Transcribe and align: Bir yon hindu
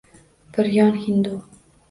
Bir 0.57 0.69
yon 0.77 0.97
hindu 1.03 1.35